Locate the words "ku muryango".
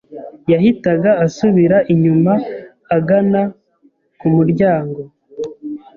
4.19-4.99